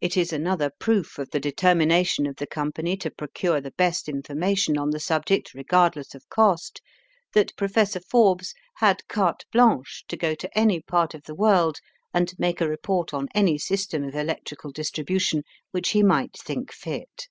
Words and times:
It 0.00 0.16
is 0.16 0.32
another 0.32 0.70
proof 0.78 1.18
of 1.18 1.28
the 1.28 1.40
determination 1.40 2.26
of 2.26 2.36
the 2.36 2.46
Company 2.46 2.96
to 2.96 3.10
procure 3.10 3.60
the 3.60 3.72
best 3.72 4.08
information 4.08 4.78
on 4.78 4.88
the 4.92 4.98
subject, 4.98 5.52
regardless 5.52 6.14
of 6.14 6.26
cost, 6.30 6.80
that 7.34 7.54
Professor 7.54 8.00
Forbes 8.00 8.54
had 8.76 9.06
carte 9.08 9.44
blanche 9.52 10.06
to 10.08 10.16
go 10.16 10.34
to 10.36 10.58
any 10.58 10.80
part 10.80 11.12
of 11.12 11.24
the 11.24 11.34
world 11.34 11.80
and 12.14 12.32
make 12.38 12.62
a 12.62 12.66
report 12.66 13.12
on 13.12 13.28
any 13.34 13.58
system 13.58 14.04
of 14.04 14.14
electrical 14.14 14.72
distribution 14.72 15.42
which 15.70 15.90
he 15.90 16.02
might 16.02 16.34
think 16.42 16.72
fit. 16.72 17.28